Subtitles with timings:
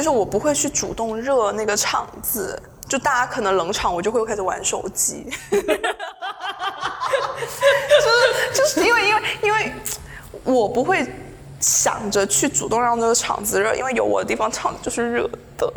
[0.00, 2.58] 就是我不会去主动热那个场子，
[2.88, 5.26] 就大家可能冷场，我就会开始玩手机。
[5.52, 5.58] 就
[8.00, 9.70] 是就是因为因为因为
[10.42, 11.06] 我不会
[11.60, 15.28] 想着去主动让这个场子热，因为有我的地方场子就是热
[15.58, 15.70] 的。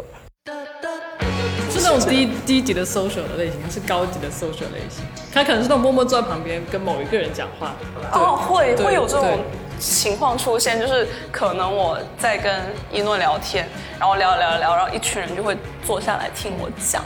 [1.70, 5.04] 是那种低低级的 social 的类型，是高级的 social 类型。
[5.34, 7.76] 他可能是那种默默坐在旁边跟某一个人讲话。
[8.14, 9.40] 哦，会会有这种对
[9.84, 13.68] 情况出现，就是可能我在跟一诺聊天，
[14.00, 17.04] 然后聊聊聊，然后一群人就会坐下来听我讲，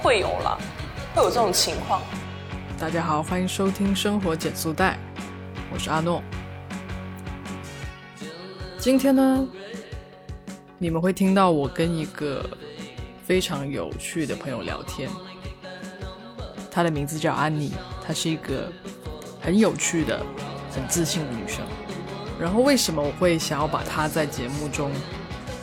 [0.00, 0.56] 会有啦，
[1.12, 2.00] 会有这种情况。
[2.78, 4.92] 大家好，欢迎收听《生活减速带》，
[5.72, 6.22] 我是阿诺。
[8.78, 9.44] 今天呢，
[10.78, 12.48] 你们会听到我跟一个
[13.26, 15.10] 非常有趣的朋友聊天，
[16.70, 17.72] 她的名字叫安妮，
[18.06, 18.70] 她是一个
[19.40, 20.20] 很有趣的、
[20.72, 21.64] 很自信的女生。
[22.38, 24.90] 然后为什么我会想要把他在节目中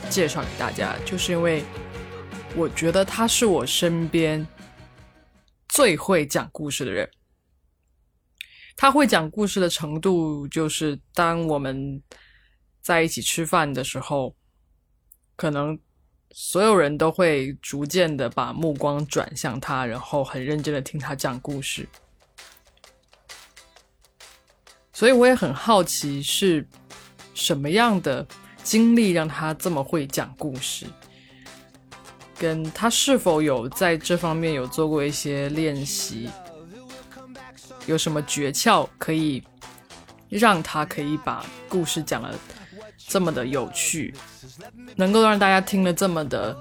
[0.09, 1.63] 介绍给大家，就是因为
[2.55, 4.45] 我觉得他是我身边
[5.69, 7.09] 最会讲故事的人。
[8.77, 12.01] 他会讲故事的程度，就是当我们
[12.81, 14.35] 在一起吃饭的时候，
[15.35, 15.77] 可能
[16.31, 21.87] 所有人都会逐渐的把目光转向他，然后很认真的听他讲故事。
[25.01, 26.63] 所以我也很好奇，是
[27.33, 28.23] 什么样的
[28.61, 30.85] 经历让他这么会讲故事？
[32.37, 36.29] 跟他是否有在这方面有做过一些练习，
[37.87, 39.43] 有什么诀窍可以
[40.29, 42.37] 让他可以把故事讲得
[43.07, 44.13] 这么的有趣，
[44.95, 46.55] 能够让大家听了这么的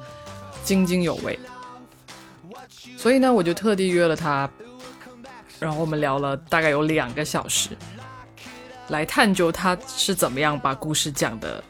[0.64, 1.38] 津津有味。
[2.96, 4.48] 所以呢，我就特地约了他，
[5.58, 7.76] 然后我们聊了大概有两个小时，
[8.90, 11.62] 来探究他是怎么样把故事讲得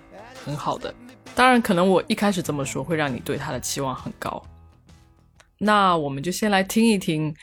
[0.44, 0.92] 很好的。
[1.34, 4.42] 当然，可能我一开始这么说会让你对他的期望很高。
[5.58, 7.34] 那我们就先来听一听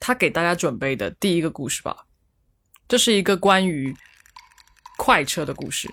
[0.00, 2.06] 他给大家准备的第一个故事吧。
[2.88, 3.94] 这是一个关于
[4.96, 5.88] 快车的故事。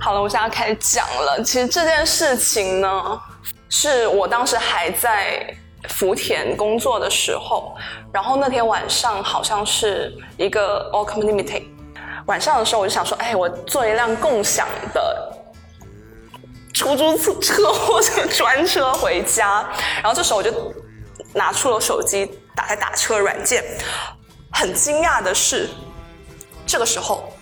[0.00, 1.42] 好了，我现在开始讲了。
[1.44, 3.22] 其实这件事情呢，
[3.68, 5.56] 是我当时还在
[5.88, 7.74] 福田工作的时候，
[8.12, 11.64] 然后那天晚上好像是一个 all company meeting，
[12.26, 15.32] 晚上的时候我就想说，哎，我坐一辆共享的
[16.72, 20.52] 出租车或者专车回家，然后这时候我就
[21.34, 23.62] 拿出了手机，打开打车软件，
[24.52, 25.68] 很惊讶的是，
[26.66, 27.32] 这个时候。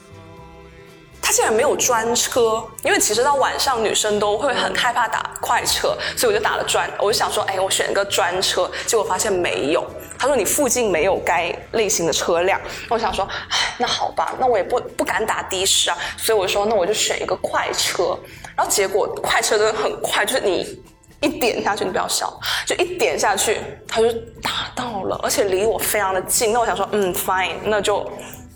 [1.31, 9.89] 他竟然没有专车，因为其实到晚上女生都会很害怕打快车，所以我就打了专，我就想说，哎，我选一个专车，结果发现没有。
[10.19, 18.19] 他说你附近没有该类型的车辆，我想说，唉那好吧，那我也不不敢打的士啊，所以我说那我就选一个快车，
[18.57, 20.83] 然后结果快车真的很快，就是你
[21.21, 22.29] 一点下去，你不要笑，
[22.67, 26.53] 就一点下去，他就打到了，而且离我非常的近。
[26.53, 28.05] 那我想说，嗯，fine，那就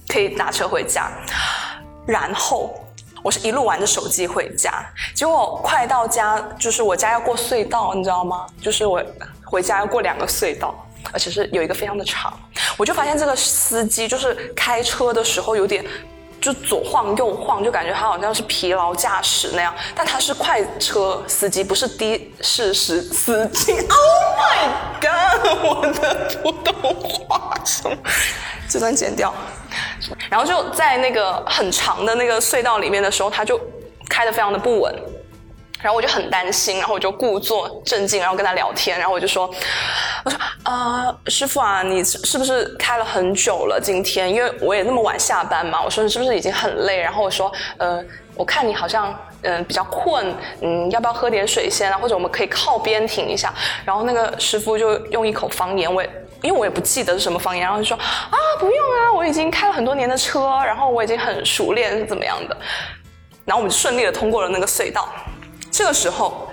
[0.08, 1.08] 可以打车回家。
[2.06, 2.74] 然后
[3.22, 4.84] 我是一路玩着手机回家，
[5.14, 8.46] 结果快到家，就是我家要过隧道，你知道吗？
[8.60, 9.02] 就是我
[9.44, 10.74] 回家要过两个隧道，
[11.12, 12.32] 而且是有一个非常的长。
[12.76, 15.84] 我就发现这个司机就是开车的时候有点。
[16.40, 23.72] 就左晃右晃，就感觉他好像是疲劳驾驶那样，但他是快车司机，不是的士司司机。
[23.72, 24.68] Oh my
[25.00, 25.64] god！
[25.64, 27.96] 我的普通话什么？
[28.68, 29.32] 这段剪掉。
[30.30, 33.60] 然后就在那个很长的那个隧道里面的时候，他就
[34.08, 34.94] 开得非常的不稳，
[35.80, 39.50] 然后我就很担心，然后我就故作镇静，然后跟他聊天，然后我就说，
[40.24, 43.80] 我说啊、呃，师傅啊，你是是不是开了很久了？
[43.80, 47.00] 今天因为我也那么晚下班嘛，我说你是不是已经很累？
[47.00, 48.02] 然后我说，呃，
[48.34, 49.14] 我看你好像
[49.46, 51.98] 嗯、比较困，嗯，要不要喝点水先啊？
[51.98, 53.52] 或者我们可以靠边停一下。
[53.84, 56.10] 然后那个师傅就用一口方言，我也。
[56.44, 62.56] 因为我也不记得是什么方言，然后就说啊，不用啊，我已经开了很多年的车，然后我已经很熟练是怎么样的，
[63.46, 65.08] 然后我们就顺利的通过了那个隧道。
[65.70, 66.50] 这个时候，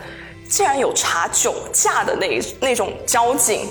[0.50, 3.70] 竟然有查酒驾的那那种交警，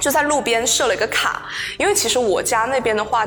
[0.00, 1.42] 就在路边设了一个卡。
[1.78, 3.24] 因为其实我家那边的话，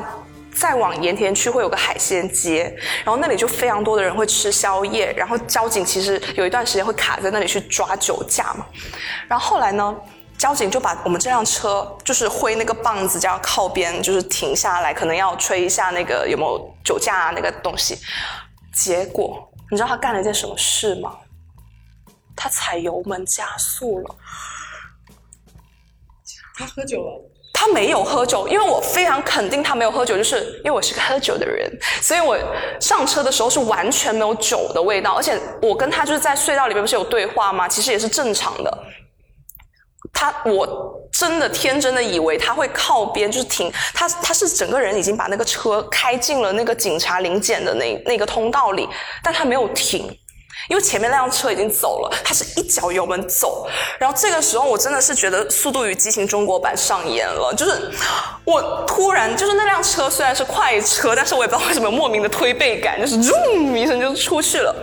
[0.54, 8.66] 再往盐田区会有个海鲜街，然后那里就非常多的人会吃宵夜，然后交警其实有一段时间会卡在那里去抓酒驾嘛。
[9.26, 9.96] 然后后来呢？
[10.40, 17.98] 交警就把我们这辆车就是挥那个棒子，叫靠边，就是停下来，可能要吹一下那个有没有酒驾啊那个东西。
[18.74, 21.18] 结果你知道他干了一件什么事吗？
[22.34, 24.16] 他踩油门加速了。
[26.56, 31.70] 他喝酒了，他没有喝酒，因为我非常肯定他没有喝酒，就是因为我是个喝酒的人，
[32.00, 32.38] 所以我
[32.80, 37.68] 上车的时候是完全没有酒的味道，而且我跟他就是在隧道里面不是有对话吗？
[37.68, 38.84] 其实也是正常的。
[40.12, 43.72] 他我真的天真的以为他会靠边，就是停。
[43.94, 48.88] 他他是整个人已经把那个车开进了那个警察临检的那那个通道里，
[49.22, 50.06] 但他没有停，
[50.68, 52.12] 因为前面那辆车已经走了。
[52.22, 53.66] 他是一脚油门走，
[53.98, 57.90] 然后这个时候我真的是觉得《速度与激情》中国版上演了，就是
[58.44, 64.74] 我突然就是那辆车虽然是快车，但是我也不知道为什么莫名的推背感，就是嗡一声就出去了。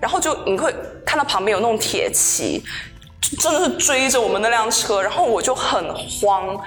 [0.00, 0.74] 然后就你会
[1.06, 2.62] 看到旁边有那种铁骑。
[3.38, 6.58] 真的是追着我们那辆车，然后我就很慌，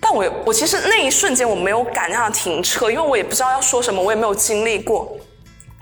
[0.00, 5.16] 但我我其实那一瞬间我没有敢让他停车，因为我也不知道要说什么，我也没有经历过。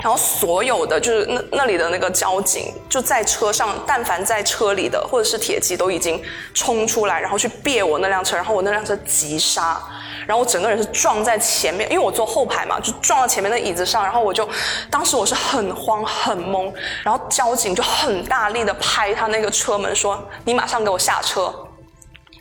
[0.02, 6.22] 然后所有的就是那那里的那个交警就在车上，但凡在车里的或者是铁骑都已经
[6.52, 9.80] 冲出来，然后去别我那辆车，然后我那辆车急刹。
[10.26, 14.02] 然后我整个人是撞在前面，因为我坐后排嘛，就撞到前面的椅子上。
[14.02, 14.48] 然后我就，
[14.90, 16.72] 当时我是很慌很懵。
[17.02, 21.54] 然后交警就很大力的拍他那个车门，说：“你马上给我下车。”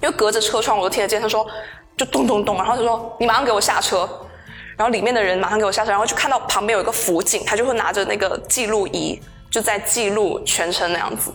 [0.02, 1.46] 因为隔着车窗我都听得见，他说
[1.96, 4.10] ：“就咚咚咚。”然后他说：“你马上给我下车。”
[4.76, 11.34] 然后里面的人马上给我下车，然后就看到旁边有一个辅警，他就会拿着那个记录仪，就在记录全程那样子。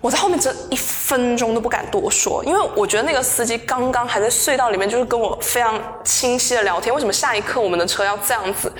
[0.00, 6.94] 我在后面这一分钟都不敢多说，因为我觉得那个司机刚刚还在隧道里面，就是跟我非常清晰的聊天。
[6.94, 8.72] 为什么下一刻我们的车要这样子？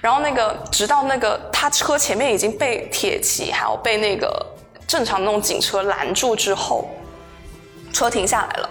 [0.00, 4.44] 然后那个直到那个他车前面已经被铁骑还有被那个
[4.84, 6.90] 正常的那种警车拦住之后，
[7.92, 8.68] 车停下来了。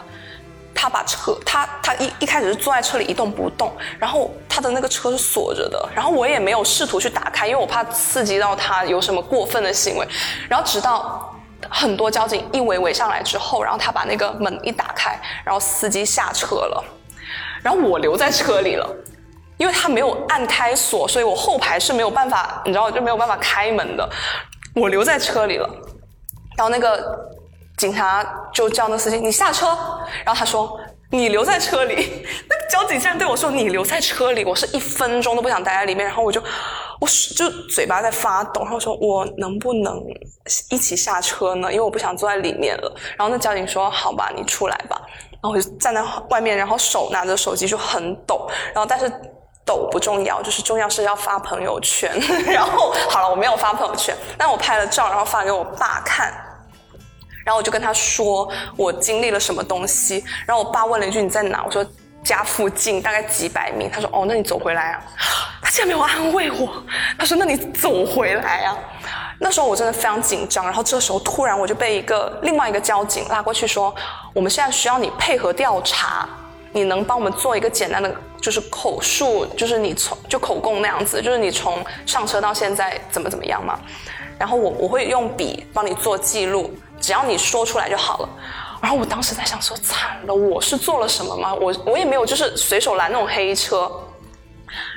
[0.76, 10.06] 他把车他他一一开始是坐在车里一动不动，然后他的那个车是锁着的，然后我也没有试图去打开，因为我怕刺激到他有什么过分的行为。
[10.50, 11.33] 然后直到。
[11.70, 16.84] 很多交警一围围上来之后，然后他把那个门一打开，然后司机下车了，
[17.62, 18.90] 然后我留在车里了，
[19.58, 24.10] 因为他没有按开锁，所以我后排是没有办法，你知道就没有办法开门的，
[24.76, 25.70] 我留在车里了，
[26.58, 27.32] 然后那个
[27.78, 28.24] 警察
[28.54, 29.68] 就叫那司机你下车，
[30.24, 30.80] 然后他说。
[31.14, 36.42] 你留在车里， 那交警竟然对我说：“你留在车里。”我是一分钟都不想待在里面，然后我就，
[37.00, 37.08] 我
[37.38, 40.04] 就嘴巴在发抖，然后说：“我能不能
[40.72, 41.72] 一起下车呢？
[41.72, 45.00] 因为我不想坐在里面了。”然后那交警说：“好吧，你出来吧。”
[45.40, 49.08] 然后我就站在外面，然后手拿着手机就很抖，然后但是
[49.64, 52.12] 抖不重要，就是重要是要发朋友圈。
[52.52, 56.34] 然后好了，我没有发朋友圈，但我拍了照，然后发给我爸看。
[57.44, 61.64] 然后我就跟他说我经历了什么东西，然后我爸问了一句你在哪？
[61.66, 61.86] 我说
[62.24, 63.90] 家附近，大概几百米。
[63.92, 65.04] 他说哦，那你走回来啊。
[65.62, 66.84] 他竟然没有安慰我，
[67.18, 68.78] 他说那你走回来啊。
[69.40, 73.94] 那时候我真的非常紧张，然后这时候突然我就被一个另外一个交警拉过去说，
[74.34, 76.28] 我们现在需要你配合调查，
[76.72, 83.78] 你能帮我们做一个简单的就是口述，就是你从就口供那样子，就是你从上车到现在怎么怎么样嘛。
[84.38, 86.74] 然后我我会用笔帮你做记录。
[87.04, 88.30] 只要你说出来就好了。
[88.82, 91.54] 然后我当时在想说，惨了，我是做了什么吗？
[91.54, 93.92] 我我也没有，就是随手拦那种黑车。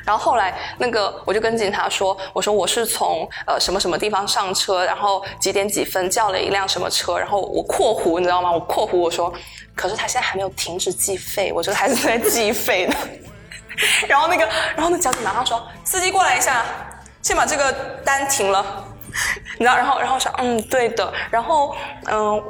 [0.04, 8.50] 然后后来那个我就跟警察说，我说我是从呃什么什么地方上车，然后几点几分叫了一辆什么车，然后我括弧你知道吗？
[8.50, 9.32] 我括弧我说，
[9.74, 12.94] 可是他现在还没有停止计费，我这个还是在计费呢。
[14.08, 16.64] 然后那个，然后那交警马上说，司机过来一下，
[17.20, 17.72] 先把这个
[18.04, 18.64] 单停了。
[19.58, 21.74] 你知道，然后，然后说，嗯，对的，然后，
[22.10, 22.42] 嗯，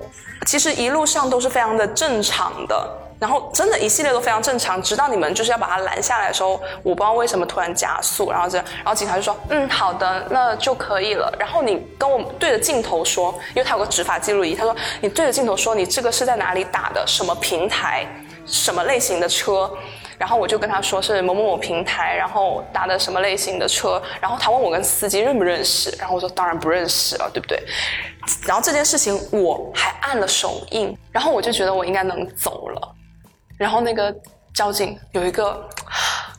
[0.47, 2.89] 其实一路上都是非常的正常的，
[3.19, 11.33] 然后真的，一系列都非常正常，直到你们就是要把他拦下来的时候，我不知道为什么突然加速，然后这样，然后警察就说，嗯，好的，那就可以了。
[11.39, 18.07] 然后你跟我对着镜头说，因为他有个执法记录仪，他说，你对着镜头说，你这个是在哪里打的，什么平台，
[18.45, 19.71] 什么类型的车。
[20.19, 27.63] 然后我就跟他说是某某某平台，然后打的什么类型的车，然后他问我跟司机认不认识，然后我说当然不认识了，对不对？
[28.47, 32.95] 然后这件事情我还按了手印，然后我就觉得我应该能走了。
[33.59, 34.15] 然后那个
[34.55, 35.69] 交警有一个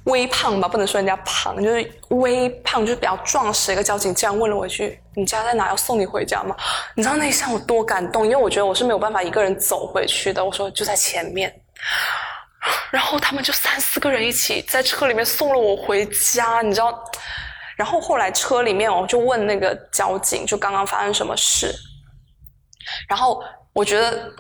[0.06, 5.68] 微胖吧，不能说人家胖，就是微胖，就是比较壮实一个交警，竟然问了我一句：“你家在哪？
[5.68, 6.56] 要送你回家吗？”
[6.96, 10.44] 你知道那一下我多感动，因为我觉得我是没有办法一个人走回去的。
[10.44, 11.54] 我说就在前面。
[12.92, 17.04] 然后他们就三四个人一起在车里面送了我回家，你知道？
[17.76, 21.74] 然后后来车里面我就问那个交警，就刚刚发生什么事。
[23.08, 23.44] 然后
[23.74, 24.32] 我觉得，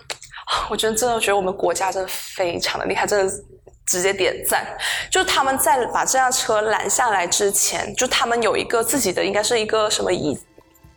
[0.69, 3.33] 我觉得真的觉得我们国家真的非常的厉害，真的
[3.85, 4.65] 直接点赞。
[5.11, 10.35] 就他们在把这辆车拦下来之前，就他们有一个自己的，应该是一个什么仪，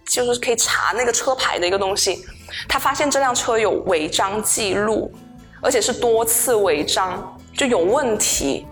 [0.07, 2.25] 就是可以查那个车牌的一个东西。
[2.69, 5.13] 他发现这辆车有违章记录。
[5.61, 8.67] 而且是多次违章，就有问题。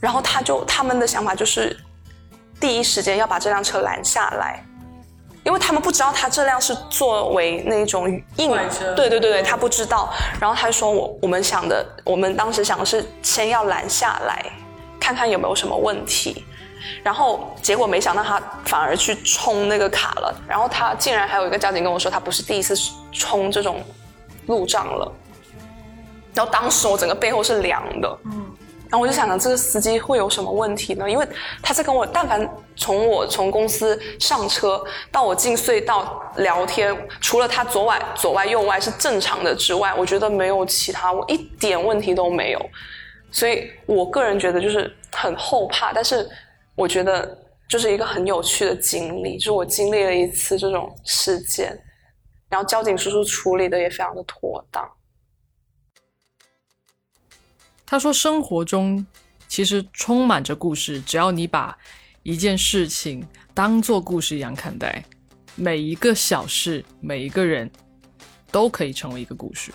[0.00, 1.76] 然后他就他们的想法就是
[2.60, 4.62] 第一时间要把这辆车拦下来，
[5.42, 8.06] 因为他们不知道他这辆是作为那种
[8.36, 8.50] 硬
[8.94, 10.12] 对对对对，他不知道。
[10.38, 14.44] 然后他就说我我们想的，我们当时想的是先要拦下来，
[15.00, 16.44] 看看有没有什么问题。
[17.02, 22.76] 然后结果没想到他反而去冲那个卡了，然后他竟然还有一个交警跟我说他不是第一次
[23.12, 23.82] 冲这种
[24.46, 25.12] 路障了。
[26.36, 28.54] 然后当时我整个背后是凉的，嗯，
[28.90, 31.10] 然后我就想着这个司机会有什么问题呢？
[31.10, 31.26] 因为
[31.62, 42.60] 他在跟我，但凡从我从公司上车到我进隧道聊天，除了他左外左外右外是正常的之外，我觉得没有其他，我一点问题都没有。
[43.32, 46.28] 所以我个人觉得就是很后怕，但是
[46.74, 51.76] 我觉得就是一个很有趣的经历，就是我经历了一次这种事件，
[52.50, 54.86] 然后交警叔叔处理的也非常的妥当。
[57.86, 59.06] 他说，生活中
[59.46, 61.78] 其实充满着故事，只要你把
[62.24, 63.24] 一件事情
[63.54, 65.04] 当做故事一样看待，
[65.54, 67.70] 每一个小事，每一个人
[68.50, 69.72] 都可以成为一个故事。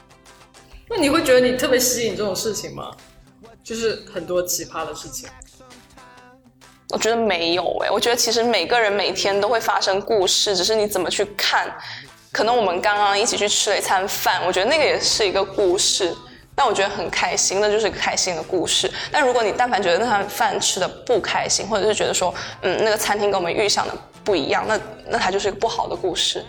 [0.89, 2.91] 那你会觉得你特别吸引这种事情吗？
[3.63, 5.30] 就是很多奇葩的事情。
[6.89, 11.74] 我觉得没有诶、我觉得其实每个人每天都会发生故事，只是你怎么去看。
[12.34, 16.13] 可能我们刚刚一起去吃了一餐饭，我觉得那个也是一个故事，
[16.55, 18.91] 但我觉得很开心，那就是一个开心的故事。
[19.12, 23.93] 但如果你但凡觉得那餐饭吃的不开心，或者是觉得说，嗯，那个餐厅跟我们预想的
[24.24, 26.43] 不一样，那那它就是一个不好的故事。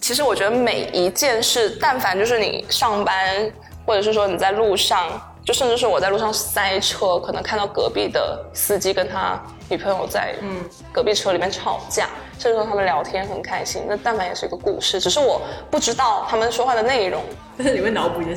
[0.00, 3.50] 其实我觉得每一件事，但凡就是你上班，
[3.84, 17.20] 或者是说你在路上，就甚至是我在路上塞车，可能看到隔壁的司机跟他女朋友在嗯隔壁车里面吵架，甚至说他们聊天很开心，那但凡也是一个故事，只是我不知道他们说话的内容。
[17.56, 18.36] 但 是你会脑补一些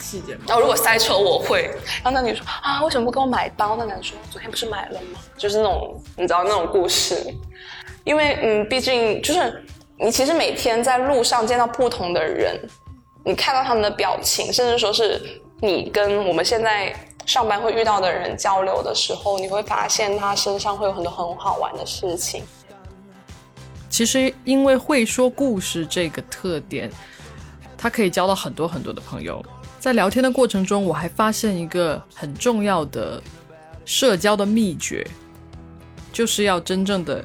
[0.00, 0.40] 细细节吗？
[0.48, 1.70] 然后如果塞车我会，
[2.02, 3.76] 然后那女说啊为什么不给我买包？
[3.76, 5.20] 那男说昨天不是买了吗？
[5.36, 7.32] 就是那种你知道那种故事，
[8.04, 9.64] 因为嗯毕竟就是
[9.98, 12.58] 你其实每天在路上见到不同的人，
[13.24, 16.94] 你看到他们的表情，甚至说是你跟我们现在
[17.26, 22.42] 上班会遇到的人交流的时候，你会发现他身上会有很多很好玩的事情。
[23.90, 26.90] 其实因为会说故事这个特点，
[27.76, 29.44] 他可以交到很多很多的朋友。
[29.80, 33.20] 在聊天的过程中，我还发现一个很重要的
[33.86, 35.04] 社交的秘诀，
[36.12, 37.24] 就是要真正的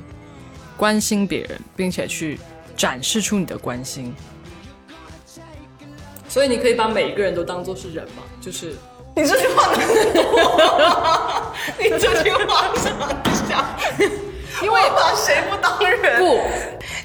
[0.78, 2.40] 关心别人，并且去
[2.78, 4.16] 展示出你的关心。
[6.30, 8.74] 所以你可以把每一个人都当做是人嘛，就是
[9.18, 11.54] 你这句话能多？
[11.78, 13.66] 你这句话怎么讲？
[14.64, 16.20] 因为把谁不当人？
[16.20, 16.40] 不，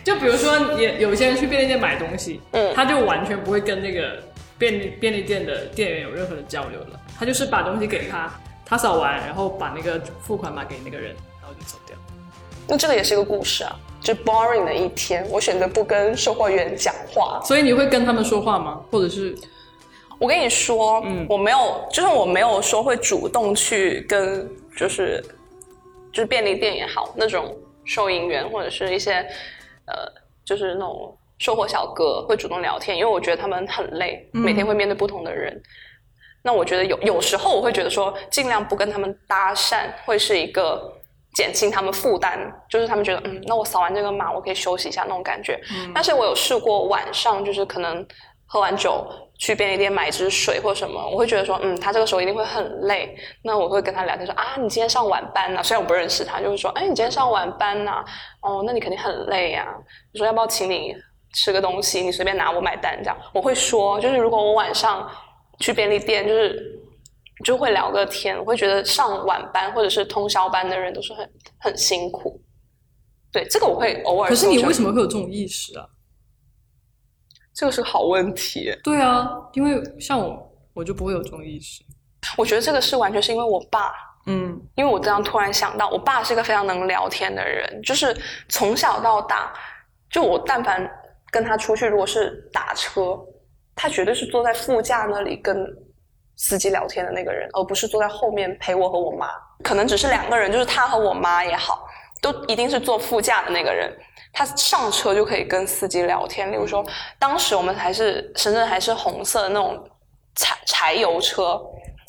[0.04, 4.22] 就比如说也有些人去便利店买东西，嗯他就完全不会跟那个
[4.60, 8.30] 便利便利店的店员有任何的交流了，他就是把东西给他，
[8.66, 11.96] 他扫完，然后把那个付款码给那个人，然后就走掉。
[12.68, 17.40] 那这个也是一个故事啊，就 boring 的一天，我选择不跟售货员讲话。
[17.42, 18.84] 所以你会跟他们说话吗？
[18.90, 19.34] 或者是
[20.18, 25.24] 我跟你说，嗯，我没有，就是我没有说会主动去跟，就是
[26.12, 29.14] 就是便利店也好，那种收银员或者是一些
[29.86, 29.94] 呃，
[30.44, 35.60] 就是那种售货小哥会主动聊天，因为我觉得他们很累，每天会面对不同的人。
[36.42, 40.80] 那我觉得有有时候我会觉得说，尽量不跟他们搭讪，会是一个
[41.34, 45.60] 减轻他们负担，就是他们觉得嗯，那我扫完这个码，我可以休息一下那种感觉。
[45.94, 48.06] 但是我有试过晚上，就是可能
[48.46, 49.06] 喝完酒
[49.38, 58.04] 去便利店买一支水或什么，我会觉得说，嗯，他这个时候一定会很累，那我会跟他聊天说啊，你今天上晚班呐、虽然我不认识他，就会说，哎，你今天上晚班呐、
[58.42, 59.66] 哦，那你肯定很累呀、
[60.12, 60.94] 你说要不要请你
[61.32, 62.00] 吃个东西？
[62.02, 63.16] 你随便拿，我买单这样。
[63.32, 65.10] 我会说，就是如果我晚上
[65.58, 66.80] 去便利店，就是
[67.44, 72.40] 就会聊个天，我会觉得上晚班或者是通宵班的人都是很很辛苦。
[73.32, 74.28] 对，这个我会偶尔。
[74.28, 74.92] 可是你为什么？
[74.92, 75.86] 会有这种意识啊？
[77.54, 78.72] 这个是个好问题。
[78.82, 81.84] 对啊，因为像我，我就不会有这种意识。
[82.36, 83.92] 我觉得这个是完全是因为我爸，
[84.26, 88.16] 嗯，因为我这样突然想到，我爸是一个非常能聊天的人，就是
[88.48, 89.52] 从小到大，
[90.10, 90.90] 就我但凡
[91.30, 93.18] 跟他出去，如果是打车，
[93.74, 95.56] 他绝对是坐在副驾那里跟
[96.36, 99.28] 司机聊天的那个人，而不是坐在后面陪我和我妈。
[99.62, 101.86] 可能只是两个人，就是他和我妈也好，
[102.22, 103.94] 都一定是坐副驾的那个人。
[104.32, 106.84] 他上车就可以跟司机聊天，例如说，
[107.18, 109.82] 当时我们还是深圳还是红色的那种
[110.36, 111.60] 柴柴油车，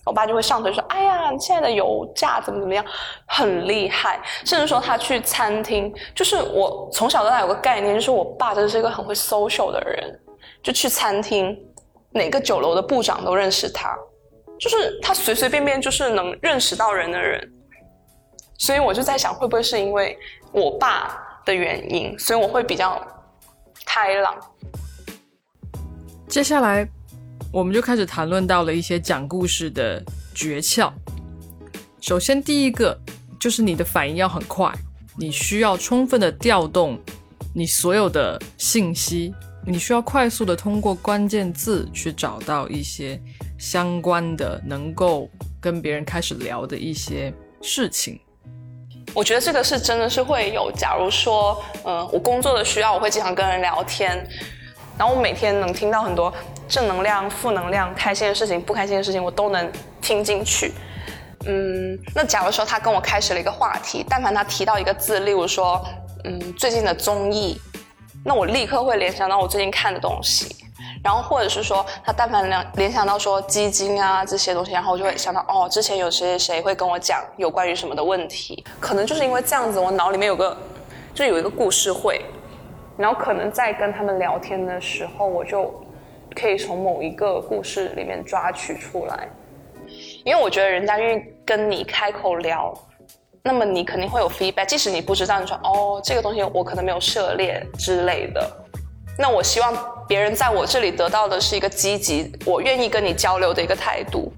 [0.06, 2.84] 我爸就会上车就说：“哎呀，现在的油价怎么怎么样，
[3.28, 10.20] 很厉害。”甚至说他去餐厅，就是我从小到大有个概念，就是我爸真的是一个很会 social 的人，
[10.64, 11.56] 就去餐厅，
[12.12, 13.96] 哪个酒楼的部长都认识他，
[14.60, 17.48] 就是他随随便便就是能认识到人的人。
[18.58, 20.18] 所以我就在想，会不会是因为
[20.52, 23.00] 我爸的原因，所以我会比较
[23.86, 24.36] 开朗。
[26.28, 26.88] 接下来，
[27.54, 30.02] 我们就开始谈论到了一些讲故事的
[30.34, 30.90] 诀窍。
[32.00, 32.98] 首先，第一个
[33.38, 34.74] 就是你的反应要很快，
[35.18, 36.98] 你需要充分的调动
[37.54, 39.34] 你所有的信息，
[39.68, 43.22] 你需要快速的通过关键字去找到一些
[43.60, 45.30] 相关的、能够
[45.60, 48.18] 跟别人开始聊的一些事情。
[49.14, 50.72] 我觉得这个是真的是会有。
[50.72, 54.26] 假如说，嗯，我工作的需要，我会经常跟人聊天，
[55.02, 56.32] 然后我每天能听到很多
[56.70, 59.68] 正能量、负能量、开心的事情、不开心的事情，我都能
[60.00, 60.74] 听进去。
[61.48, 65.84] 嗯，那假如说他跟我开始了一个话题，但凡他提到一个字，例如说，
[66.24, 67.60] 嗯，最近的综艺，
[68.24, 70.56] 那我立刻会联想到我最近看的东西。
[71.04, 80.56] 然后或者是说，他但凡联联想到说基金啊这些东西，然后我就会想到哦，之前有谁谁谁会跟我讲有关于什么的问题，可能就是因为这样子，我脑里面有个
[81.16, 82.24] 就有一个故事会，
[83.02, 85.74] 然后可能在跟他们聊天的时候，我就
[86.36, 89.28] 可以从某一个故事里面抓取出来，
[90.24, 92.72] 因为我觉得人家愿意跟你开口聊，
[93.42, 98.66] 那么你肯定会有 feedback，即使你不知道，你说哦这个东西我可能没有涉猎之类的。
[99.18, 99.76] 那我希望
[100.08, 104.32] 别人在我这里得到的是一个积极，我愿意跟你交流的一个态度。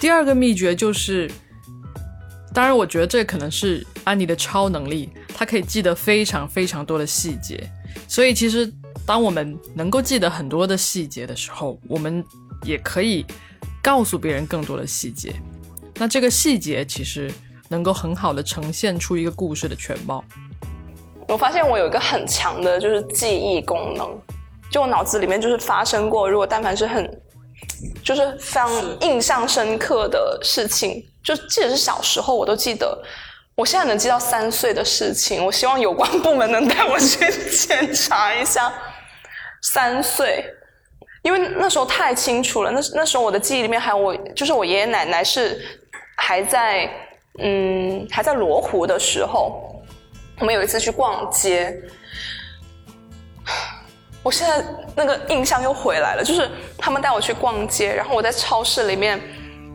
[0.00, 1.30] 第二个秘诀就是，
[2.56, 7.62] 当然，我觉得这可能是安妮的超能力，她可以记得非常非常多的细节。
[8.08, 8.72] 所以，其实
[9.04, 12.24] 当我们能够记得很多的细节的时候，我们
[12.62, 13.26] 也可以
[13.82, 15.34] 告诉别人更多的细节。
[15.96, 17.30] 那这个细节其实
[17.68, 20.24] 能够很好的呈现出一个故事的全貌。
[21.28, 24.08] 我发现我有一个很强的，就是记忆功能，
[24.70, 27.20] 就我脑子里面就是发生过，如果但凡是很，
[28.02, 32.96] 就是非常印象深刻的事情，就即使是小时候我都记得。
[33.56, 37.18] 我现在能记到三岁的事情，我希望有关部门能带我去
[37.50, 38.72] 检查一下。
[39.62, 40.44] 三岁，
[41.22, 45.58] 因为那时候太清楚了，那那时候我的记忆里面还有我，就是我爷爷奶奶是
[46.18, 46.88] 还在，
[47.42, 49.82] 嗯，还在罗湖的时候。
[50.38, 51.74] 我们有一次去逛街，
[54.22, 54.62] 我现在
[54.94, 59.18] 那个印象又回来了，就是他们带我去逛街，然后我在超市里面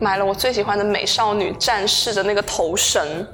[0.02, 3.24] 买了我最喜欢的美少女战士的那个头绳。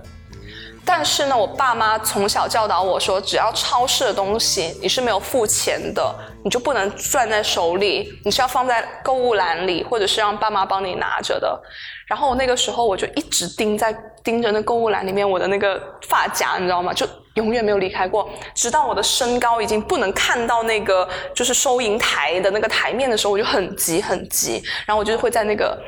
[0.85, 11.61] 但是呢，我爸妈从小教导我说，只要超市的东西你是没有付钱的，你就不能攥在手里，你是要放在购物篮里，或者是让爸妈帮你拿着的。
[12.07, 16.93] 然后我那个时候我就一直盯在盯着那购物篮里面我的那个发夹，你知道吗？
[16.95, 24.63] 就永远没有离开过，直到我的身高已经不能看到那个就是收银台的那个台面的时候，我就很急很急。
[24.87, 25.79] 然后我就会在那个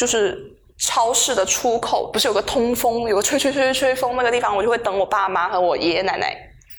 [0.00, 0.56] 就是。
[0.82, 6.34] 超市的出口不是有个通风，有个吹吹吹吹吹风那个地方，我就会等我爸妈和我爷爷奶奶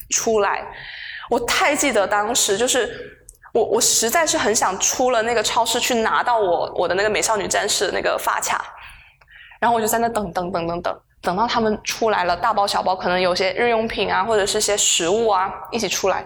[0.10, 0.66] 出来。
[1.30, 2.90] 我太记得当时，就是
[3.54, 8.66] 我我实在是很想出了那个超市去拿到我我的那个美少女战士的那个发卡，
[9.60, 16.26] 然后我就在那等等等等等，等到他们出来了，大包小包，可能有些日用品啊，或者是些食物啊一起出来，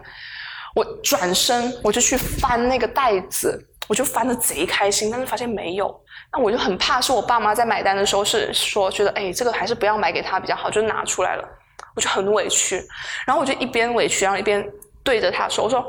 [0.74, 5.94] 我转身我就去翻那个袋子，我就翻的贼开心，但是发现没有。
[6.34, 11.48] 那我就很怕，是我爸妈在买单的时候是说觉得，哎，这个还是不要买给他比较好，就拿出来了，
[11.96, 12.82] 我就很委屈。
[13.26, 14.66] 然后我就一边委屈，然后一边
[15.04, 15.86] 对着他说：“我说，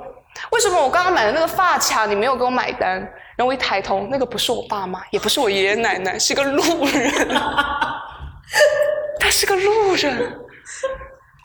[0.50, 3.00] 为什么我刚刚买的那个发卡你没有给我买单？”
[3.36, 7.12] 然后我一抬头，那个不是我爸妈，也不是我爷爷奶奶，是个路人。
[9.20, 10.40] 他是个路人。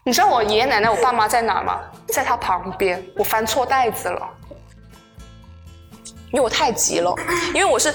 [0.03, 1.81] 你知道我爷爷奶奶、我爸妈在哪吗？
[2.07, 3.03] 在他旁边。
[3.17, 4.29] 我翻错袋子了。
[6.31, 7.13] 因为我太急了，
[7.53, 7.93] 因为我是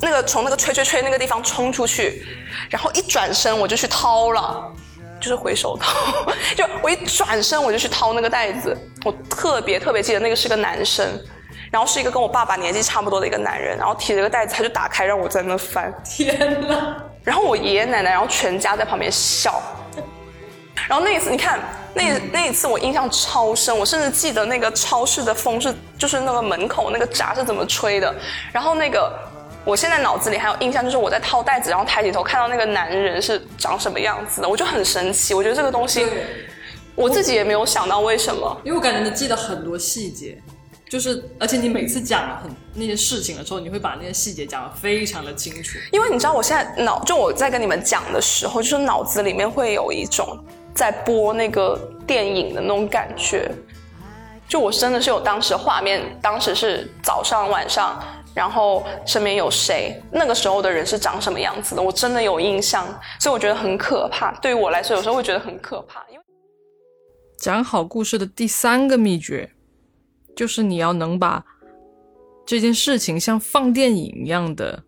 [0.00, 2.24] 那个从那个吹吹吹那个地方冲出去，
[2.68, 4.72] 然后一转身我就去掏了，
[5.18, 11.06] 就是回手掏，就我一转身我就去掏那个袋子，我特别特别记得那个是个男生，
[11.70, 16.96] 然后是一个跟我爸爸年纪差不多的一个男人，然后提着个袋子他就打开让我在那翻，天哪！
[17.24, 19.62] 然后我爷爷奶奶然后全家在旁边笑。
[20.88, 21.60] 然后那一次，你看
[21.94, 28.14] 那那一次我印象超深，我甚至记得那个超市的风是就是那个门口那个闸是怎么吹的。
[28.50, 29.12] 然后那个
[29.66, 35.34] 我现在脑子里还有印象，就是我在掏袋子，然后抬起头看到那个男人是长什么样子的，我就很神奇。
[35.34, 36.06] 我觉得这个东西
[36.94, 40.40] 我自己也没有想到为什么，因为我感觉你记得很多细节，
[40.88, 45.78] 就是而且你每次讲很那些事情的时候，你会把那些细节讲得非常的清楚。
[45.92, 50.42] 因为你知道我现在脑就我在跟你们讲的时候，就是脑子里面会有一种。
[50.78, 53.50] 在播那个电影的那种感觉，
[54.46, 58.00] 就我真的是有当时画面，当时是早上晚上，
[58.32, 62.86] 然后身边有谁，那个时候的人是长什么样子的，我真的有印象，
[63.18, 64.32] 所以我觉得很可怕。
[64.40, 66.24] 对于我来说，有时候会觉得很可怕，因为
[67.36, 69.50] 讲好故事的第三个秘诀，
[70.36, 71.44] 就是你要能把
[72.46, 74.84] 这件事情像放电影一样的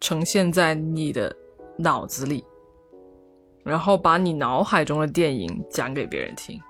[0.00, 1.34] 呈现在你的
[1.78, 2.44] 脑子里，
[3.64, 6.60] 然后把你脑海中的电影讲给别人听。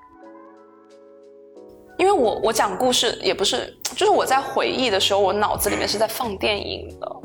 [1.99, 7.17] 因为我我讲故事也不是，就是我在回忆的时候，我脑子里面是在放电影的，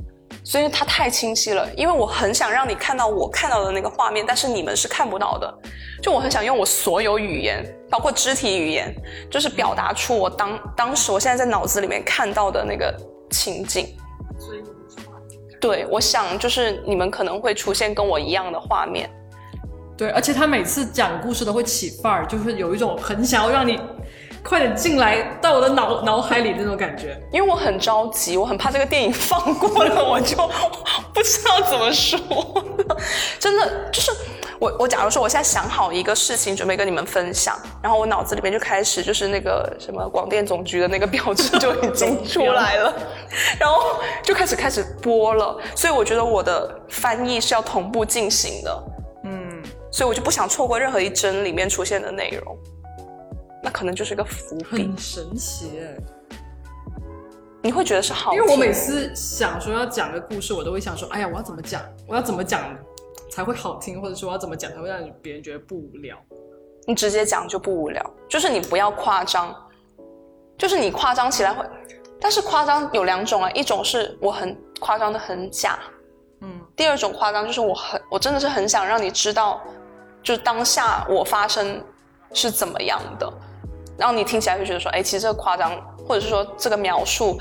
[0.43, 1.67] 所以它太清晰了。
[1.75, 5.51] 因为我很想让你看到我看到的那个画面，但是你们是看不到的。
[6.03, 8.93] 就我很想用我所有语言，包括肢体语言，
[9.31, 12.95] 就是表达出我当当时我现在在脑子里面看到的那个
[13.31, 13.87] 情景。
[14.37, 14.61] 所以
[15.59, 19.09] 对，我想就是你们可能会出现跟我一样的画面。
[19.97, 23.79] 对，而且他每次讲故事都会起范儿，就是有一种很想要让你。
[24.43, 30.37] 快点进来到我的脑脑海里那种感觉，因为我很着急，我很怕这个电影放过了，我就
[31.13, 32.17] 不知道怎么说。
[33.37, 34.09] 真的就是
[34.57, 42.93] 我，我假如说我现在想好一个事情，准备跟你们分享，然后我脑子里面就开始就是那个什么广电总局的那个标志就已经出来了，
[43.59, 45.57] 然后就开始开始播了。
[45.75, 48.96] 所以我觉得我的翻译是要同步进行的，嗯，
[49.97, 52.55] 所以我就不想错过任何一帧里面出现的内容。
[53.63, 55.97] 那可能就是个伏笔，很神奇哎！
[57.63, 61.81] 你会觉得是好，因为我每次想说要讲个故事，我都会想说，哎呀，我要怎么讲？
[62.07, 62.77] 我要怎么讲
[63.31, 63.99] 才会好听？
[63.99, 66.15] 或者说我要怎么讲才会让别人觉得不无聊？
[66.85, 69.51] 你直接讲就不无聊，就是你不要夸张，
[70.59, 71.65] 就是你夸张起来会，
[72.21, 75.79] 但是夸张有两种啊，一种是我很夸张的很假，
[76.41, 79.59] 嗯，第二种夸张就是我很，我真的是很想让你知道，
[80.27, 81.81] 就当下我发生
[82.33, 83.31] 是怎么样的。
[83.97, 85.71] 然后你听起来会觉得说，哎，其实这个夸张，
[86.05, 87.39] 或者是说这个描述，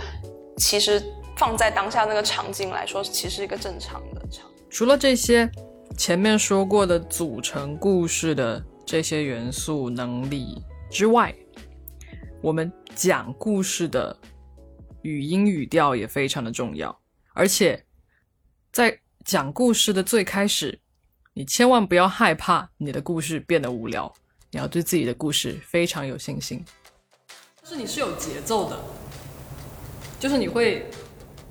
[0.56, 1.02] 其实
[1.36, 4.48] 放在当下那个场景来说，其实是一个正常的场。
[4.70, 5.50] 除了这些
[5.98, 11.34] 前面说过的组成故事的这些元素能力之外，
[12.40, 14.16] 我们讲故事的
[15.02, 16.96] 语音语调也非常的重要。
[17.34, 17.84] 而且
[18.70, 20.78] 在讲故事的最开始，
[21.38, 24.10] 你千万不要害怕你的故事变得无聊。
[24.50, 26.64] 你要对自己的故事非常有信心，
[27.62, 28.78] 就是你是有节奏的，
[30.18, 30.88] 就是你会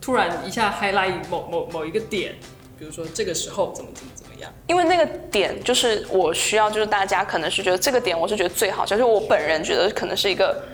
[0.02, 2.34] 突然一下 highlight 某某某一个点，
[2.80, 10.66] 比如说这个时候怎么怎么怎么样，因为那个点就是我需要，就是大家可能是觉得这个点我是觉得最好，就是我本人觉得可能是一个。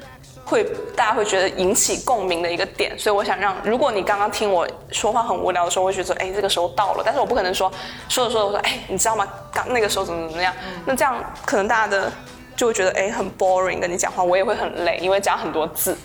[0.52, 0.66] 会
[0.98, 7.72] 大家会觉得引起共鸣的一个点，所以我想让，如果你刚刚听我说话很无聊的时候，会觉得哎，这个时候到了，但是我不可能说
[8.10, 9.26] 说着说着我说哎，你知道吗？
[9.54, 10.54] 刚那个时候怎么怎么样？
[10.86, 12.12] 那这样可能大家的
[12.58, 15.98] 就会觉得哎，很 boring，跟你讲话我也会很累，因为讲很多字。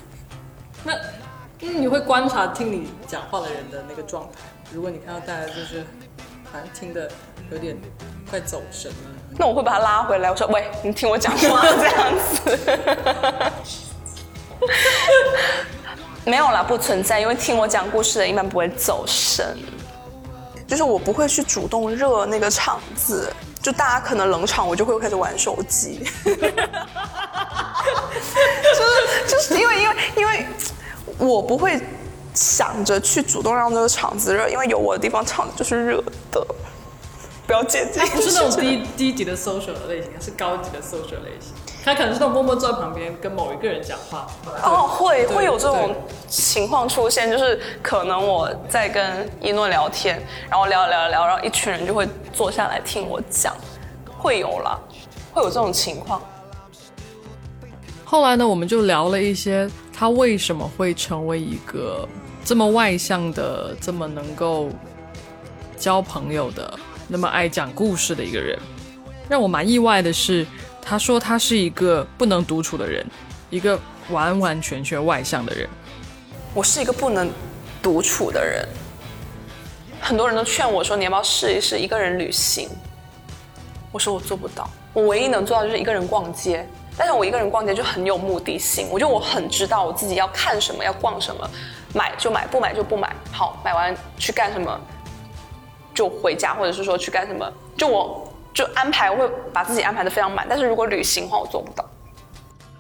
[0.85, 0.93] 那
[1.63, 4.39] 嗯，你会观察听你讲话的人的那个状态，
[4.71, 5.85] 如果你看到大家就是
[6.45, 7.11] 好像听的
[7.51, 7.77] 有点
[8.31, 8.97] 快走神了，
[9.37, 12.59] 那我会把他拉回来，我说喂，你听我讲话这样子。
[16.25, 19.57] 没有啦，不存在，因为听我讲故事的一般不会走神，
[20.67, 26.35] 就是我不会去主动热那个场子，就大家可能冷场，我就会开始玩手机， 就
[28.75, 28.83] 是
[29.29, 30.47] 就是因为因为因为
[31.19, 31.81] 我不会
[32.35, 36.45] 想着去主动让这个场子热，因为有我的地方场子就是热的，
[37.47, 37.99] 不要介意。
[38.11, 41.53] 不是那种低低级的 social 类型，是高级的 social 类型。
[41.87, 44.27] 他可能是那种默默坐在旁边跟某一个人讲话。
[44.65, 45.95] 哦，会会有这种
[46.27, 50.21] 情况出现，就是可能我在跟一诺聊天，
[50.51, 53.55] 然后聊聊聊，然后一群人就会坐下来听我讲，
[54.19, 54.77] 会有啦，
[55.33, 56.21] 会有这种情况。
[58.05, 62.05] 后来呢，我们就聊了一些他为什么会成为一个
[62.45, 64.71] 这么外向的、这么能够
[65.77, 66.75] 交朋友的、
[67.07, 68.59] 那么爱讲故事的一个人。
[69.29, 70.45] 让我蛮意外的是。
[70.89, 73.05] 他说他是一个不能独处的人，
[73.51, 73.77] 一个
[74.09, 75.69] 完完全全外向的人。
[76.55, 77.29] 我是一个不能
[77.83, 78.65] 独处的人，
[80.01, 82.71] 很多人都劝我说你要不要试一试一个人旅行。
[83.91, 86.65] 我说我做不到，我唯一能做到就是一个人逛街。
[86.97, 91.51] 但是我一个人逛街就很有目的性，我觉得我很知道我自己要看什么，要逛什么，
[91.93, 93.13] 买就买，不买就不买。
[93.33, 94.81] 好，买完去干什么，
[95.93, 98.26] 就回家，或者是说去干什么，就我。
[98.57, 100.47] 就安排，我会把自己安排的非常满。
[100.49, 101.85] 但是如果旅行的话，我做不到。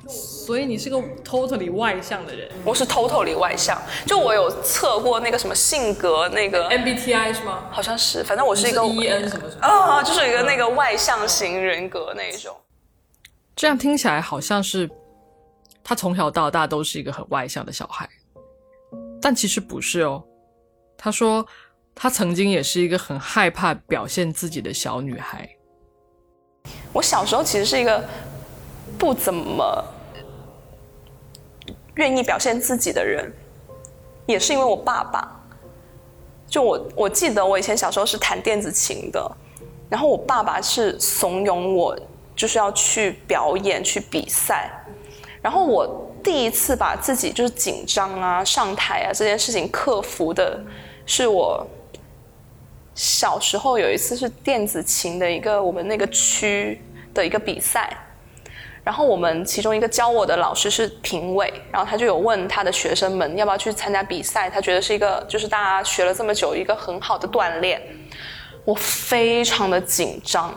[0.08, 2.48] 所以你是个 totally 外向的人。
[2.64, 3.78] 我是 totally 外向。
[4.06, 7.64] 就我有测过那个什么性格那个 MBTI 是吗？
[7.70, 12.56] 好像是，反正我是一个 EN 什么什么啊，就是一个那个外向型人格那一种。
[13.54, 14.88] 这样听起来好像是
[15.84, 18.08] 他从小到大都是一个很外向的小孩，
[19.20, 20.24] 但其实不是哦。
[20.96, 21.46] 他说
[21.94, 25.46] 他曾经也是一个很害怕表现自己的小女孩。
[26.96, 28.02] 我小时候其实是一个
[28.98, 29.84] 不怎么
[31.96, 33.30] 愿意表现自己的人，
[34.24, 35.30] 也是因为我爸爸。
[36.48, 39.30] 就我我记得我以前小时候是弹电子琴的，
[39.90, 41.94] 然后我爸爸是怂恿我
[42.34, 44.70] 就是要去表演去比赛，
[45.42, 50.58] 然后我第一次把自己就是紧张啊上台啊这件事情克服的，
[51.04, 51.66] 是我
[52.94, 56.80] 小时候有一次是电子琴的一个我们那个区
[57.16, 57.90] 的一个比赛。
[58.84, 67.82] 然后我们其中一个教我的老师是评委，然后他就有问他的学生们要不要去参加比赛，他觉得是一个就是大家学了这么久一个很好的锻炼。
[68.64, 70.56] 我非常的紧张，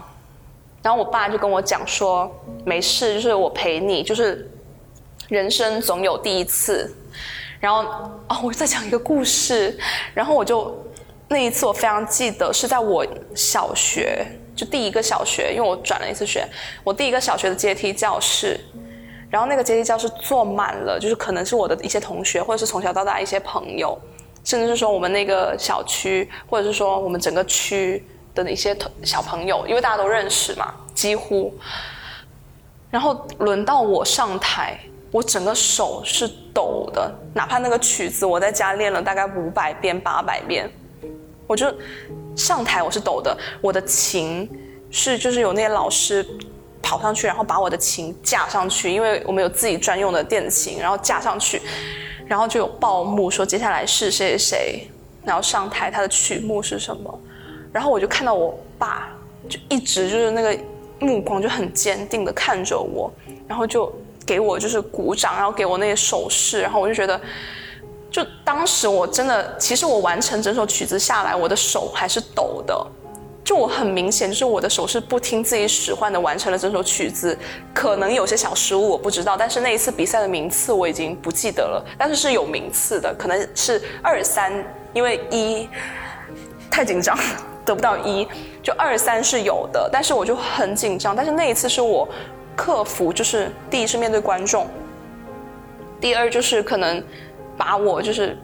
[0.83, 2.31] 然后我爸就跟我讲说
[2.63, 4.47] 没事，就是我陪你，就是
[5.27, 6.95] 人生总有第一次。
[7.59, 7.81] 然后
[8.27, 9.75] 哦，我在讲一个故事，
[10.13, 10.85] 然后我就
[11.27, 14.23] 那一次我非常记得是在我小学。
[14.59, 16.45] 就第一个小学，因为我转了一次学，
[16.83, 18.59] 我第一个小学的阶梯教室，
[19.29, 23.97] 然后那个阶梯教室坐满了，就是可能是我的一些同学，或者是从小到大一些朋友，
[24.43, 31.57] 甚至是说我们那个小区，或者是说我们整个区的一些小朋友，因为大家都认识嘛，几乎。
[32.91, 34.77] 然后轮到我上台，
[35.09, 40.69] 我整个手是抖的，哪怕那个曲子我在家练了大概五百遍、八百遍，
[41.47, 41.73] 我就。
[42.39, 44.49] 上台我是抖的，我的琴
[44.89, 46.25] 是就是有那些老师
[46.81, 51.61] 跑上去，然后把我的琴架上去，因为我们有自己专用的电子琴，然后架上去，
[52.25, 54.87] 然后就有报幕说接下来是谁谁谁，
[55.25, 57.19] 然后上台他的曲目是什么，
[57.73, 59.09] 然后我就看到我爸
[59.49, 60.57] 就一直就是那个
[60.99, 63.11] 目光就很坚定的看着我，
[63.49, 63.93] 然后就
[64.25, 67.19] 给我就是鼓掌，然后给我那些手势，然后我就觉得。
[68.11, 72.87] 就当时我真的，其实我完成整首曲子下来，我的手还是抖的。
[73.43, 77.35] 就我很明显，就是我的手是不听自己使唤的完成了整首曲子，
[77.73, 84.53] 可能有些小失误我不知道，但是那一次比赛的名次我已经不记得了，但是是有名次的，可能是二三，
[84.93, 85.67] 因为一
[86.69, 87.17] 太紧张
[87.65, 88.27] 得不到一，
[88.61, 92.07] 就二三是有的，但是我就很紧张，但是那一次是我
[92.55, 94.67] 克服，就是第一是面对观众，
[95.99, 97.03] 第二就是可能。
[97.59, 98.37] 把我就是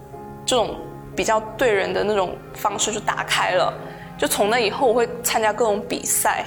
[0.45, 0.75] 这种
[1.15, 3.73] 比较对人的那种方式就打开了，
[4.17, 6.45] 就从那以后我会参加各种比赛，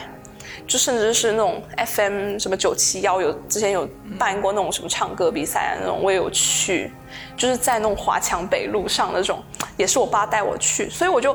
[0.67, 6.93] 就甚至是那种 FM 什么九七幺有之前有办过那种什么唱歌比赛啊那种我也有去，
[7.39, 9.43] 就是在那种华强北路上那种
[9.79, 11.35] 也是我爸带我去，所以我就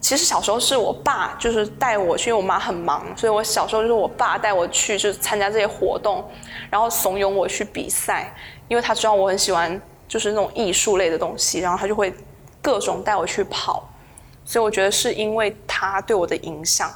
[0.00, 6.22] 其实小时候是我爸就是带我去，因为我妈很忙，所以我小时候就是我爸带我去就是参加这些活动，
[6.68, 8.30] 然后怂恿我去比赛，
[8.68, 9.80] 因为他知道我很喜欢。
[10.08, 12.12] 就是那种艺术类的东西，然后他就会
[12.62, 13.88] 各种带我去跑，
[14.44, 16.90] 所以我觉得是因为他对我的影响，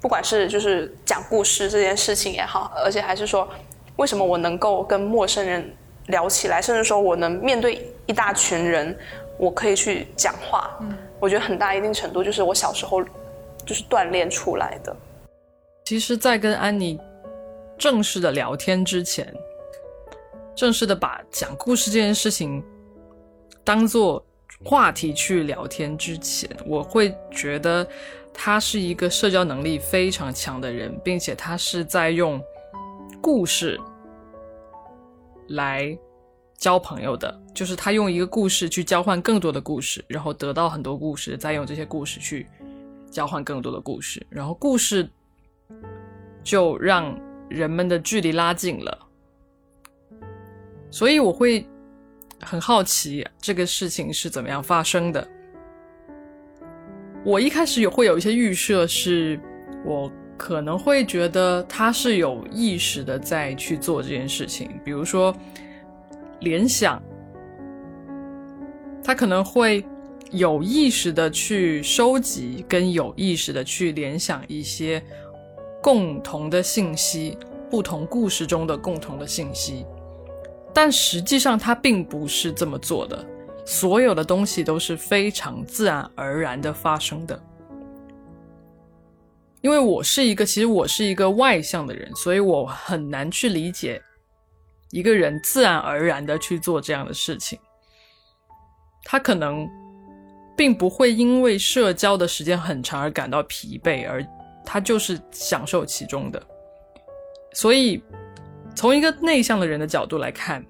[0.00, 3.48] 不管是就是讲故事这件事情也好，而且还是说
[3.96, 5.72] 为什么我能够跟陌生人
[6.06, 8.98] 聊起来，甚至说我能面对一大群人，
[9.38, 13.02] 我可以去讲话，嗯我觉得很大一定程度就是我小时候
[13.64, 14.94] 就是锻炼出来的。
[15.84, 16.98] 其实，在跟安妮
[17.78, 19.34] 正式的聊天之前。
[20.54, 22.62] 正式的把讲故事这件事情
[23.64, 24.24] 当做
[24.64, 27.86] 话题去聊天之前，我会觉得
[28.32, 32.40] 他是一个社交能力非常强的人，并且他是在用
[33.20, 33.78] 故事
[35.48, 35.96] 来
[36.56, 42.46] 交朋友的，就是他用一个故事去交换更多的故事，然后得到很多故事，再用这些故事去
[43.10, 45.10] 交换更多的故事，然后故事
[46.42, 49.03] 就让人们的距离拉近了。
[50.94, 51.66] 所以我会
[52.40, 55.26] 很好奇这个事情是怎么样发生的。
[57.24, 59.40] 我一开始有会有一些预设，是
[59.84, 65.34] 我可能会觉得他是有意识的在去做这件事情，比如说
[66.38, 67.02] 联想，
[69.02, 69.84] 他可能会
[70.30, 75.02] 有意识的去收集，跟有意识的去联想一些
[75.82, 77.36] 共同的信息，
[77.68, 79.84] 不同故事中的共同的信息。
[80.74, 83.24] 但实际上，他并不是这么做的。
[83.64, 87.42] 所有的东西都是非常自然而然的发生的。
[89.62, 94.02] 因为我是一个，其实我是一个外向的人，所以我很难去理解
[94.90, 97.58] 一个人自然而然的去做这样的事情。
[99.04, 99.66] 他可能
[100.56, 104.26] 并不会因为社交的时间很长而感到疲惫，而
[104.66, 106.42] 他就是享受其中的。
[107.52, 108.02] 所以。
[108.74, 110.64] 从一个内向的人的角度来看，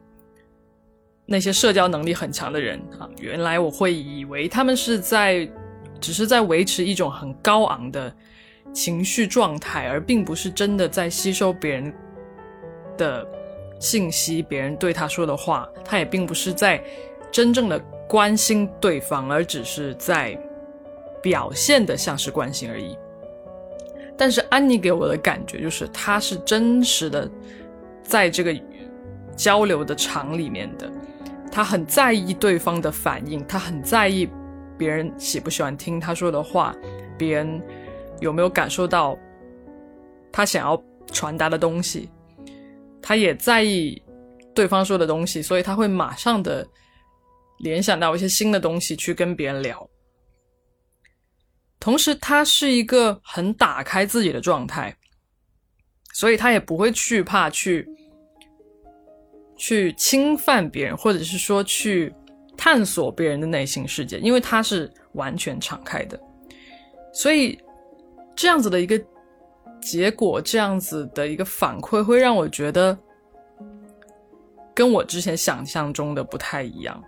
[1.27, 5.49] 那些社交能力很强的人啊，原来我会以为他们是在
[6.01, 8.15] 只是在维持一种很高昂的
[8.73, 11.95] 情绪状态，而并不是真的在吸收别人
[12.99, 13.27] 的
[13.81, 16.83] 信息，别人对他说的话，他也并不是在
[17.31, 20.39] 真正的关心对方，而只是在
[21.23, 22.97] 表现的像是关心而已。
[24.17, 27.29] 但是安妮给我的感觉就是，她是真实的
[28.05, 28.55] 在这个
[29.35, 30.89] 交流的场里面的。
[31.51, 34.29] 他很在意对方的反应，他很在意
[34.77, 36.75] 别人喜不喜欢听他说的话，
[37.17, 37.63] 别人
[38.21, 39.17] 有没有感受到
[40.33, 42.11] 他想要传达的东西，
[43.01, 44.03] 他也在意
[44.53, 46.67] 对方说的东西，所以他会马上的
[47.59, 49.89] 联想到一些新的东西去跟别人聊。
[51.79, 54.97] 同时，他是一个很打开自己的状态，
[56.15, 57.87] 所以他也不会惧怕去。
[59.57, 62.13] 去侵犯别人，或者是说去
[62.57, 66.21] 探索别人的内心世界，因为他是完全敞开的，
[67.13, 67.57] 所以
[68.35, 69.01] 这样子的一个
[69.81, 72.99] 结果，这样子的一个反馈，会让我觉得
[74.75, 77.01] 跟我之前想象中的不太一样。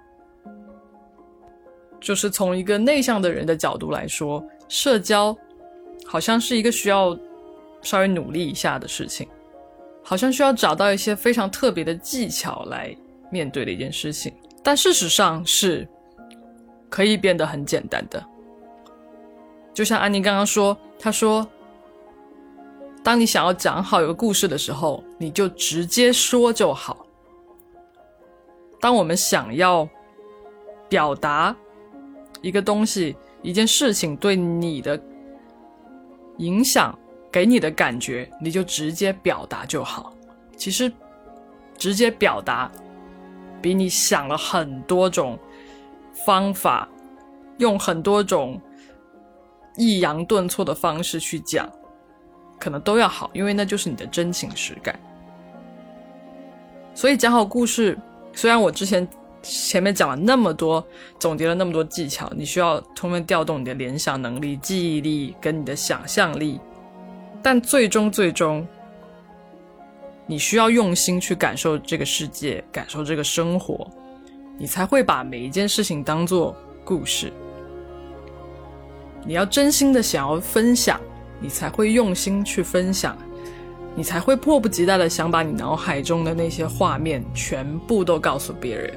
[2.01, 5.37] 就是从一个内向的人的角度来说，社交
[6.07, 7.19] 好像是一个需要
[7.87, 9.29] 稍微努力一下的事情。
[10.03, 12.96] 好像需要找到一些非常特别的技巧来
[13.29, 15.87] 面对的一件事情，但事实上是
[16.88, 18.25] 可以变得很简单的。
[19.75, 21.44] 就像安妮刚刚说，她说
[23.03, 27.05] ：“当你想要讲好一个故事的时候，你就直接说就好。
[28.81, 29.88] 当我们想要
[30.88, 31.55] 表达
[32.42, 35.01] 一个东西、一件事情对你的
[36.38, 36.96] 影响。”
[37.37, 40.11] 给你的感觉，你就直接表达就好。
[40.57, 40.90] 其实，
[41.77, 42.72] 直接表达
[43.61, 45.38] 比你想了很多种
[46.25, 46.88] 方法，
[47.59, 48.59] 用很多种
[49.77, 51.70] 抑扬顿挫的方式去讲，
[52.59, 54.99] 可能都要好，因为那就是你的真情实感。
[56.94, 57.99] 所以讲好故事，
[58.33, 59.07] 虽然我之前
[59.42, 60.83] 前面讲了那么多，
[61.18, 66.59] 总结了那么多技巧，你需要充分调动你的联想能力、记忆力跟你的想象力。
[67.46, 68.66] 但最终，最终，
[70.26, 73.88] 你需要用心去感受这个世界，感受这个生活，
[74.59, 77.32] 你才会把每一件事情当做故事。
[79.24, 81.00] 你要真心的想要分享，
[81.38, 83.16] 你才会用心去分享，
[83.94, 88.92] 你才会迫不及待的想把你脑海中的那些画面全部都告诉别人。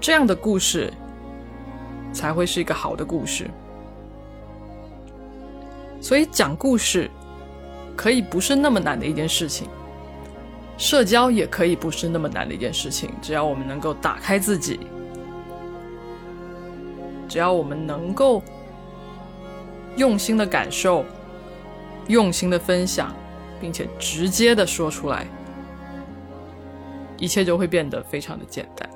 [0.00, 0.92] 这样的故事
[2.12, 3.48] 才会是一个好的故事。
[6.06, 7.10] 所以讲故事
[7.96, 9.68] 可以不是那么难的一件事情，
[10.78, 13.10] 社交也可以不是那么难的一件事情。
[13.20, 14.78] 只要我们能够打开自己，
[17.28, 18.40] 只要我们能够
[19.96, 21.04] 用心的感受、
[22.06, 23.12] 用心的分享，
[23.60, 25.26] 并且直接的说出来，
[27.18, 28.88] 一切就会变得非常的简单。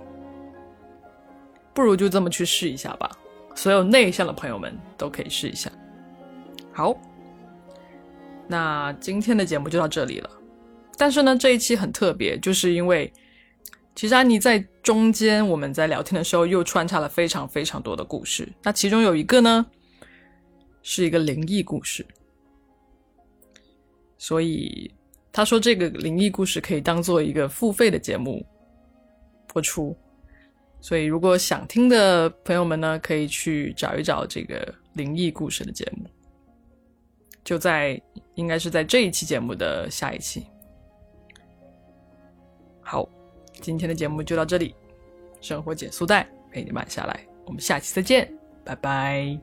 [1.75, 3.11] 不如就这么去试一下吧。
[3.57, 5.69] 所有内向的朋友们都可以试一下。
[6.81, 6.99] 好，
[8.49, 10.31] 那今天的节目就到这里了。
[10.97, 13.13] 但是呢，这一期很特别，就是因为
[13.95, 18.51] 其实安妮在中间，我们在聊天的时候又穿插了非常非常多的故事。
[18.63, 19.67] 那其中有一个呢，
[20.83, 22.03] 是一个灵异故事，
[24.17, 24.91] 所以
[25.31, 28.43] 他说这个灵异故事可以当做一个付费的节目
[29.49, 29.95] 播出。
[30.81, 36.09] 所以如果想听的朋友们呢，可以去找一找这个灵异故事的节目。
[37.45, 38.01] 就在
[38.35, 40.47] 应该是在这一期节目的下一期。
[42.81, 43.09] 好，
[43.61, 44.75] 今天的节目就到这里，
[45.41, 48.33] 生活减速带陪你慢下来，我们下期再见，
[48.65, 49.39] 拜拜。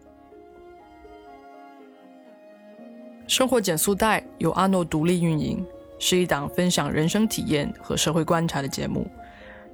[3.28, 5.66] 生活减速带由阿诺独立运营，
[6.00, 9.06] 是一档分享人生体验和社会观察的节目。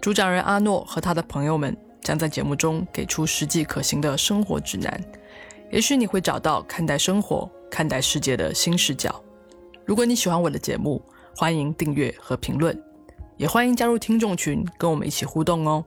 [0.02, 5.00] 主讲人阿诺和他的朋友们将在节目中给出实际可行的生活指南，
[5.72, 7.50] 也许你会找到看待生活。
[7.74, 9.20] 看待世界的新视角。
[9.84, 11.02] 如果你喜欢我的节目，
[11.36, 12.80] 欢迎订阅和评论，
[13.36, 15.84] 也欢迎加入听众群，跟我们一起互动哦。